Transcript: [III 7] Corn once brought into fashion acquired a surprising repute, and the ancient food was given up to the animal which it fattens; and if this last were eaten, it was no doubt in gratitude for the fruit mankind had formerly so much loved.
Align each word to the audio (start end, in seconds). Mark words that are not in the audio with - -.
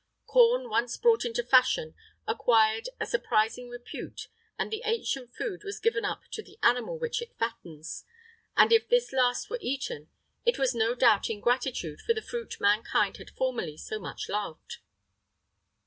[III 0.01 0.25
7] 0.29 0.33
Corn 0.33 0.69
once 0.71 0.97
brought 0.97 1.25
into 1.25 1.43
fashion 1.43 1.93
acquired 2.25 2.89
a 2.99 3.05
surprising 3.05 3.69
repute, 3.69 4.29
and 4.57 4.71
the 4.71 4.81
ancient 4.83 5.31
food 5.35 5.63
was 5.63 5.79
given 5.79 6.03
up 6.03 6.21
to 6.31 6.41
the 6.41 6.57
animal 6.63 6.97
which 6.97 7.21
it 7.21 7.37
fattens; 7.37 8.03
and 8.57 8.73
if 8.73 8.89
this 8.89 9.13
last 9.13 9.51
were 9.51 9.59
eaten, 9.61 10.09
it 10.43 10.57
was 10.57 10.73
no 10.73 10.95
doubt 10.95 11.29
in 11.29 11.39
gratitude 11.39 12.01
for 12.01 12.15
the 12.15 12.19
fruit 12.23 12.59
mankind 12.59 13.17
had 13.17 13.29
formerly 13.29 13.77
so 13.77 13.99
much 13.99 14.27
loved. 14.27 14.77